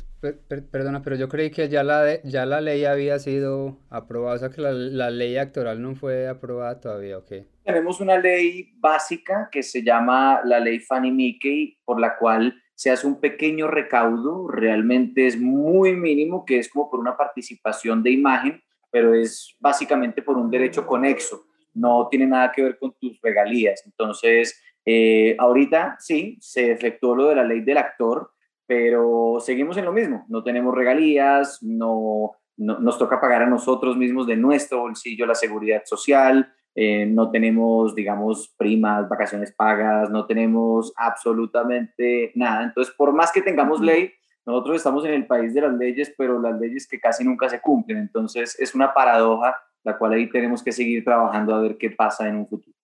[0.47, 4.49] perdona, pero yo creí que ya la, ya la ley había sido aprobada, o sea
[4.49, 7.32] que la, la ley actoral no fue aprobada todavía, ¿ok?
[7.63, 12.91] Tenemos una ley básica que se llama la ley Fanny Mickey, por la cual se
[12.91, 18.12] hace un pequeño recaudo, realmente es muy mínimo, que es como por una participación de
[18.12, 23.19] imagen, pero es básicamente por un derecho conexo, no tiene nada que ver con tus
[23.21, 23.83] regalías.
[23.86, 28.31] Entonces, eh, ahorita sí, se efectuó lo de la ley del actor,
[28.65, 33.97] pero seguimos en lo mismo, no tenemos regalías, no, no nos toca pagar a nosotros
[33.97, 40.25] mismos de nuestro bolsillo la seguridad social, eh, no tenemos, digamos, primas, vacaciones pagas, no
[40.25, 42.63] tenemos absolutamente nada.
[42.63, 44.12] Entonces, por más que tengamos ley,
[44.45, 47.62] nosotros estamos en el país de las leyes, pero las leyes que casi nunca se
[47.62, 47.99] cumplen.
[47.99, 52.27] Entonces, es una paradoja la cual ahí tenemos que seguir trabajando a ver qué pasa
[52.27, 52.75] en un futuro.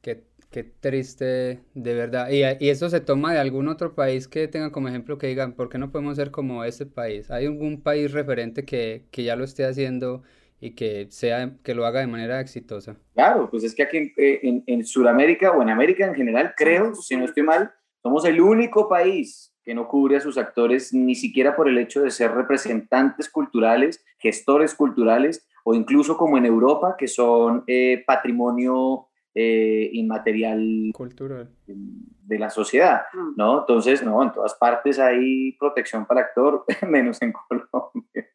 [0.00, 2.30] Qué, qué triste, de verdad.
[2.30, 5.52] Y, y, eso se toma de algún otro país que tenga como ejemplo que digan,
[5.52, 7.30] ¿por qué no podemos ser como ese país?
[7.30, 10.22] ¿Hay algún país referente que, que ya lo esté haciendo?
[10.60, 12.96] y que, sea, que lo haga de manera exitosa.
[13.14, 16.94] Claro, pues es que aquí en, eh, en, Sudamérica o en América en general, creo,
[16.94, 21.14] si no estoy mal, somos el único país que no cubre a sus actores ni
[21.14, 26.96] siquiera por el hecho de ser representantes culturales, gestores culturales o incluso como en Europa,
[26.98, 33.34] que son eh, patrimonio eh, inmaterial cultural de la sociedad, mm.
[33.36, 33.60] ¿no?
[33.60, 38.28] Entonces, no, en todas partes hay protección para el actor, menos en Colombia.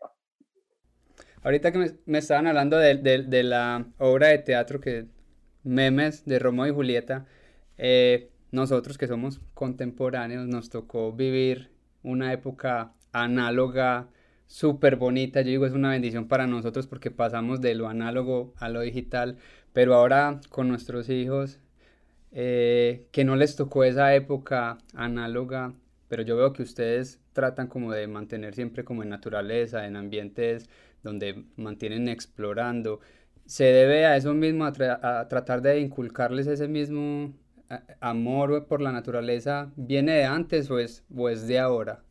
[1.42, 5.08] Ahorita que me, estaban hablando de, la obra de teatro que
[5.64, 7.26] memes de Romeo y Julieta,
[7.80, 11.72] eh, nosotros que somos contemporáneos nos tocó vivir
[12.04, 14.10] una época análoga
[14.54, 15.42] súper bonita.
[15.42, 19.40] Yo digo, es una bendición para nosotros porque pasamos de lo análogo a lo digital,
[19.74, 21.60] pero ahora con nuestros hijos,
[22.32, 25.74] eh, que no les tocó esa época análoga,
[26.08, 30.70] pero yo veo que ustedes tratan como de mantener siempre como en naturaleza, en ambientes
[31.02, 33.00] donde mantienen explorando.
[33.48, 37.34] ¿Se debe a eso mismo, a, tratar de inculcarles ese mismo
[38.00, 39.72] amor por la naturaleza?
[39.78, 42.04] ¿Viene de antes o es, o es de ahora?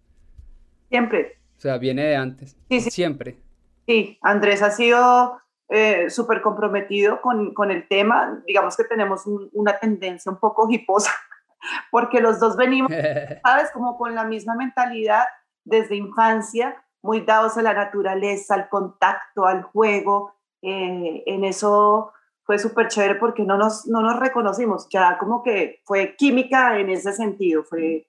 [0.91, 1.42] Siempre.
[1.63, 2.57] O sea, viene de antes.
[2.69, 3.39] Sí, Siempre.
[3.87, 8.43] Sí, Andrés ha sido eh, súper comprometido con, con, el tema.
[8.49, 9.23] Digamos que tenemos
[9.53, 11.13] una tendencia un poco hiposa,
[11.93, 12.91] porque los dos venimos,
[13.45, 13.71] ¿sabes?
[13.71, 15.23] Como con la misma mentalidad
[15.63, 20.35] desde infancia muy dados a la naturaleza, al contacto, al juego.
[20.63, 25.81] Eh, en eso fue súper chévere porque no nos, no nos reconocimos, ya como que
[25.85, 28.09] fue química en ese sentido, fue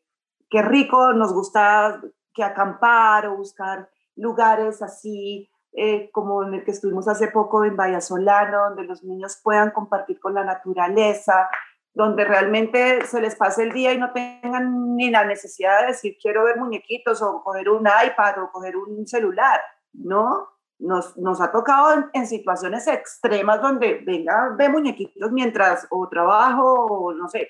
[0.50, 2.02] qué rico, nos gusta
[2.34, 7.76] que acampar o buscar lugares así eh, como en el que estuvimos hace poco en
[7.76, 11.50] Vallasolano, donde los niños puedan compartir con la naturaleza,
[11.96, 16.18] donde realmente se les pase el día y no tengan ni la necesidad de decir
[16.22, 19.62] quiero ver muñequitos o coger un iPad o coger un celular,
[19.94, 20.48] ¿no?
[20.78, 27.14] Nos, nos ha tocado en, situaciones extremas donde venga, ve muñequitos mientras o trabajo o
[27.14, 27.50] no sé,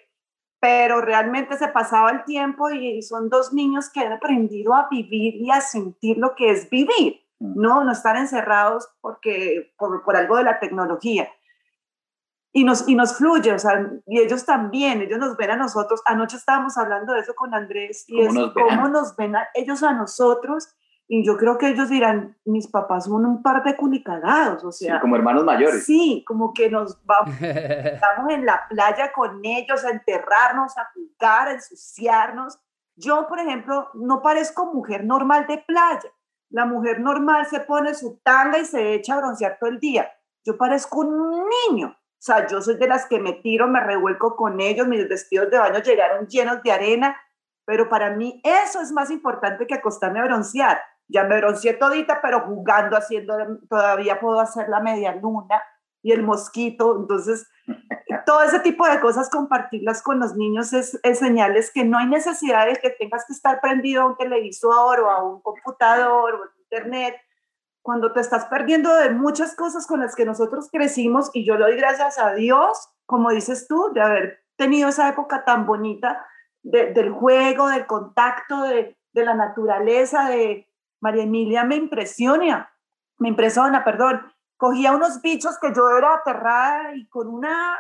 [0.64, 5.36] pero realmente se pasaba el tiempo y son dos niños que han aprendido a vivir
[5.36, 7.62] y a sentir lo que es vivir, mm.
[7.62, 11.28] no, no estar encerrados porque, por, por algo de la tecnología
[12.54, 16.02] y nos, y nos fluye, o sea, y ellos también, ellos nos ven a nosotros.
[16.06, 19.92] Anoche estábamos hablando de eso con Andrés y es cómo nos ven a, ellos a
[19.92, 20.70] nosotros.
[21.16, 25.00] Y yo creo que ellos dirán, mis papás son un par de cunicagados, o sea.
[25.00, 25.86] como hermanos mayores.
[25.86, 31.50] Sí, como que nos vamos, estamos en la playa con ellos a enterrarnos, a jugar,
[31.50, 32.60] a ensuciarnos.
[32.96, 36.10] Yo, por ejemplo, no parezco mujer normal de playa.
[36.50, 40.12] La mujer normal se pone su tanga y se echa a broncear todo el día.
[40.44, 41.90] Yo parezco un niño.
[41.90, 45.52] O sea, yo soy de las que me tiro, me revuelco con ellos, mis vestidos
[45.52, 47.16] de baño llegaron llenos de arena,
[47.66, 50.82] pero para mí eso es más importante que acostarme a broncear.
[51.08, 53.36] Ya me bronceé todita, pero jugando, haciendo,
[53.70, 55.62] todavía puedo hacer la media luna
[56.02, 56.98] y el mosquito.
[57.00, 57.50] Entonces,
[58.26, 62.08] todo ese tipo de cosas, compartirlas con los niños es, es, señales que no hay
[62.08, 66.44] necesidad de que tengas que estar prendido a un televisor o a un computador o
[66.44, 67.16] a internet.
[67.82, 71.66] Cuando te estás perdiendo de muchas cosas con las que nosotros crecimos, y yo le
[71.66, 76.26] doy gracias a Dios, como dices tú, de haber tenido esa época tan bonita
[76.62, 80.70] del juego, del contacto, de, de la naturaleza, de
[81.04, 82.72] María Emilia me impresiona,
[83.18, 84.22] me impresiona, perdón,
[84.56, 87.78] cogía unos bichos que yo era aterrada y con una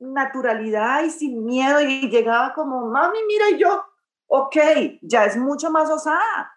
[0.00, 3.84] naturalidad y sin miedo y llegaba como, mami, mira, yo,
[4.26, 4.56] ok,
[5.00, 6.52] ya es mucho más osada.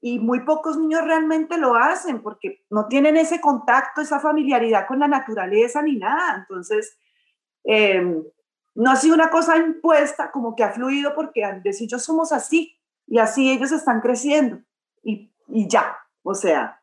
[0.00, 5.00] Y muy pocos niños realmente lo hacen porque no tienen ese contacto, esa familiaridad con
[5.00, 6.36] la naturaleza ni nada.
[6.36, 6.96] Entonces,
[7.64, 8.22] em,
[8.76, 12.78] no ha sido una cosa impuesta, como que ha fluido porque y yo somos así
[13.08, 14.60] y así ellos están creciendo
[15.02, 16.80] y, y ya, o sea,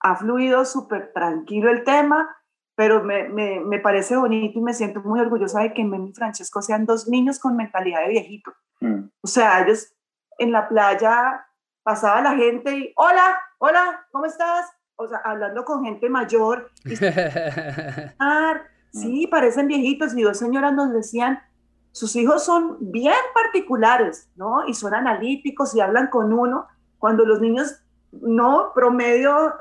[0.00, 2.36] ha fluido súper tranquilo el tema
[2.80, 6.14] pero me, me, me, parece bonito y me siento muy orgullosa de que Memi y
[6.14, 8.54] Francesco sean dos niños con mentalidad de viejito.
[8.80, 9.02] Mm.
[9.20, 9.92] O sea, ellos
[10.38, 11.46] en la playa
[11.82, 14.66] pasaba la gente y, hola, hola, ¿cómo estás?
[14.96, 16.70] O sea, hablando con gente mayor.
[18.94, 21.38] sí, parecen viejitos y dos señoras nos decían,
[21.92, 24.66] sus hijos son bien particulares, ¿no?
[24.66, 26.66] Y son analíticos y hablan con uno.
[27.00, 27.82] Cuando los niños,
[28.12, 29.54] no, promedio,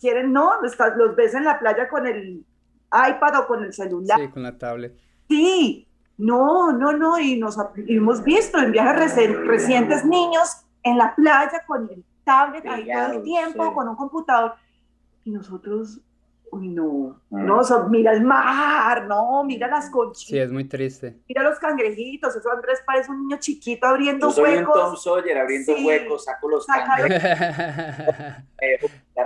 [0.00, 2.44] quieren, no, los ves en la playa con el
[2.90, 4.18] iPad o con el celular.
[4.18, 4.98] Sí, con la tablet.
[5.28, 5.86] Sí,
[6.16, 11.88] no, no, no, y nos hemos visto en viajes recientes niños en la playa con
[11.90, 14.54] el tablet ahí todo el tiempo, con un computador.
[15.24, 16.00] Y nosotros,
[16.50, 17.46] uy, no, mm.
[17.46, 20.28] no, mira el mar, no, mira las conchitas.
[20.28, 21.16] Sí, es muy triste.
[21.28, 24.76] Mira los cangrejitos, eso Andrés parece un niño chiquito abriendo Yo soy huecos.
[24.76, 27.22] Un Tom Sawyer abriendo huecos, saco los cangrejos.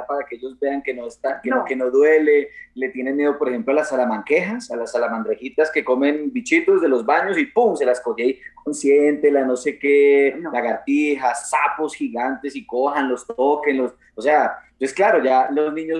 [0.06, 1.64] para que ellos vean que no está, que no.
[1.64, 2.48] que no duele.
[2.74, 6.88] Le tienen miedo, por ejemplo, a las salamanquejas, a las salamandrejitas que comen bichitos de
[6.88, 11.94] los baños y pum, se las coge ahí, consciente, la no sé qué, lagartijas, sapos
[11.94, 15.98] gigantes y cojan, los toquen, los, o sea, entonces claro, ya los niños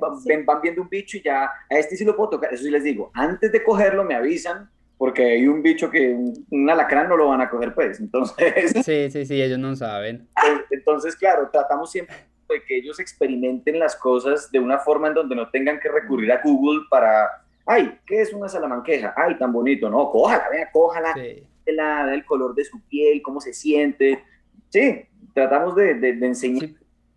[0.00, 2.84] van, viendo un bicho y ya, a este sí lo puedo tocar, eso sí les
[2.84, 4.68] digo, antes de cogerlo me avisan
[5.00, 7.98] porque hay un bicho que un, alacrán no lo van a coger, pues.
[8.00, 8.70] Entonces.
[8.84, 10.28] Sí, sí, sí, ellos no saben.
[10.70, 12.14] Entonces, claro, tratamos siempre
[12.50, 16.30] de que ellos experimenten las cosas de una forma en donde no tengan que recurrir
[16.32, 17.30] a Google para,
[17.64, 19.14] ay, ¿qué es una salamanqueja?
[19.16, 21.46] Ay, tan bonito, no, cójala, vea, cójala, sí.
[21.64, 24.22] el color de su piel, cómo se siente.
[24.68, 26.70] Sí, tratamos de, de, enseñar.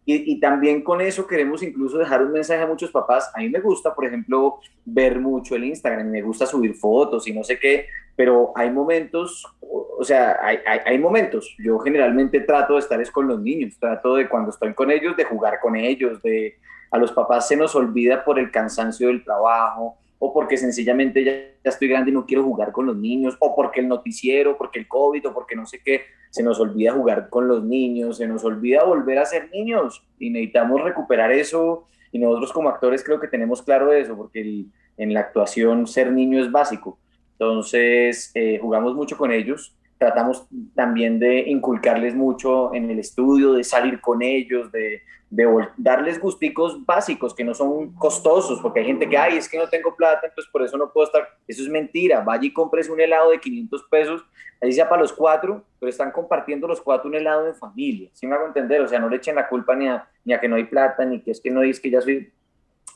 [0.06, 3.32] Y, también con eso queremos incluso dejar un mensaje a muchos papás.
[3.34, 7.34] A mí me gusta, por ejemplo, ver mucho el Instagram, me gusta subir fotos y
[7.34, 11.56] no sé qué, pero hay momentos, o sea, hay, hay, momentos.
[11.58, 15.16] Yo generalmente trato de estar es con los niños, trato de cuando estoy con ellos,
[15.16, 16.58] de jugar con ellos, de
[16.92, 21.34] a los papás se nos olvida por el cansancio del trabajo o porque sencillamente ya,
[21.34, 24.80] ya estoy grande y no quiero jugar con los niños, o porque el noticiero, porque
[24.80, 28.26] el COVID, o porque no sé qué, se nos olvida jugar con los niños, se
[28.26, 33.20] nos olvida volver a ser niños y necesitamos recuperar eso y nosotros como actores creo
[33.20, 34.64] que tenemos claro eso, porque
[34.96, 36.98] en la actuación ser niño es básico.
[37.34, 43.64] Entonces, eh, jugamos mucho con ellos, tratamos también de inculcarles mucho en el estudio, de
[43.64, 45.02] salir con ellos, de,
[45.34, 49.58] de darles gusticos básicos que no son costosos, porque hay gente que, ay, es que
[49.58, 51.28] no tengo plata, entonces por eso no puedo estar.
[51.48, 52.22] Eso es mentira.
[52.22, 54.24] Vaya y compres un helado de 500 pesos,
[54.62, 58.12] ahí sea para los cuatro, pero están compartiendo los cuatro un helado de familia.
[58.14, 58.82] ¿Sí me hago entender?
[58.82, 61.04] O sea, no le echen la culpa ni a, ni a que no hay plata,
[61.04, 62.32] ni que es que no es que ya soy.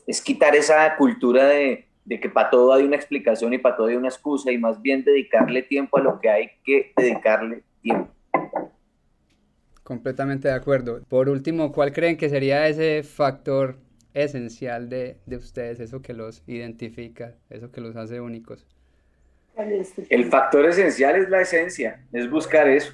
[0.06, 3.88] Es quitar esa cultura de, de que para todo hay una explicación y para todo
[3.88, 8.10] hay una excusa y más bien dedicarle tiempo a lo que hay que dedicarle tiempo.
[9.84, 11.02] Completamente de acuerdo.
[11.10, 13.76] Por último, ¿cuál creen que sería ese factor
[14.14, 18.66] esencial de, de ustedes, eso que los identifica, eso que los hace únicos?
[20.10, 22.94] El factor esencial es la esencia, es buscar eso,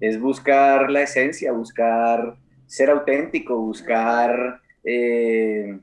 [0.00, 2.36] es buscar la esencia, buscar
[2.66, 5.78] ser auténtico, buscar eh,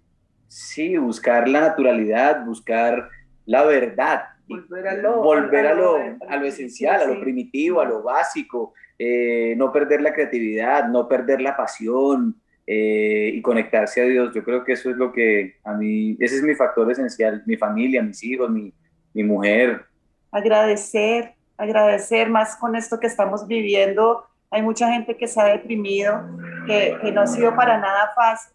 [0.56, 3.10] Sí, buscar la naturalidad, buscar
[3.46, 4.24] la verdad.
[4.48, 5.98] Volver a lo, volver a lo,
[6.30, 11.10] a lo esencial, a lo primitivo, a lo básico, eh, no perder la creatividad, no
[11.10, 14.34] perder la pasión eh, y conectarse a Dios.
[14.34, 17.58] Yo creo que eso es lo que a mí, ese es mi factor esencial, mi
[17.58, 18.74] familia, mis hijos, mi,
[19.14, 19.84] mi mujer.
[20.32, 24.26] Agradecer, agradecer más con esto que estamos viviendo.
[24.52, 26.22] Hay mucha gente que se ha deprimido,
[26.66, 28.55] que, que no ha sido para nada fácil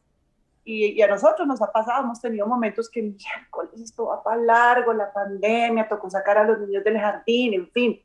[0.70, 4.92] y, a nosotros nos ha pasado, hemos tenido momentos que, miércoles, esto va para largo,
[4.92, 8.00] la pandemia, tocó sacar a los niños del jardín, en fin.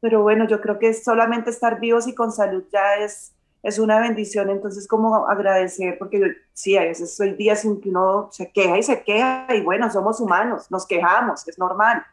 [0.00, 3.98] Pero bueno, yo creo que solamente estar vivos y con salud ya es, es una
[3.98, 8.78] bendición, entonces como agradecer, porque sí, a veces hay días en que uno se queja
[8.78, 12.04] y se queja, y bueno, somos humanos, nos quejamos, es normal,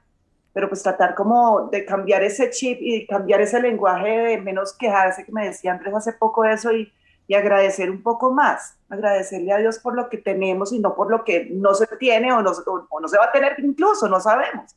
[0.54, 5.26] pero pues tratar como de cambiar ese chip y cambiar ese lenguaje de menos quejarse,
[5.26, 6.92] que me decía Andrés hace poco eso, y,
[7.28, 11.10] y agradecer un poco más, agradecerle a Dios por lo que tenemos y no por
[11.10, 12.52] lo que no se tiene o no,
[12.90, 14.76] o no se va a tener incluso, no sabemos,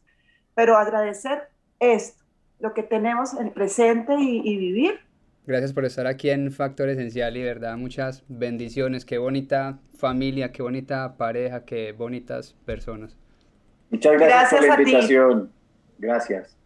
[0.55, 1.49] pero agradecer
[1.81, 2.25] esto,
[2.61, 5.07] lo que tenemos en el presente y, y vivir
[5.47, 9.05] Gracias por estar aquí en Factor Esencial y verdad muchas bendiciones.
[9.05, 13.17] Qué bonita familia, qué bonita pareja, qué bonitas personas.
[13.91, 15.53] Muchas gracias, por la invitación.
[15.99, 16.57] Gracias.